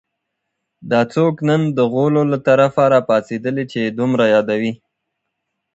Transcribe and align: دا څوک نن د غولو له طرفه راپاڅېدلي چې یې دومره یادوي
دا 0.91 1.01
څوک 1.13 1.35
نن 1.49 1.61
د 1.77 1.79
غولو 1.91 2.23
له 2.31 2.37
طرفه 2.47 2.83
راپاڅېدلي 2.93 3.63
چې 3.71 3.77
یې 3.83 3.95
دومره 3.99 4.23
یادوي 4.33 4.73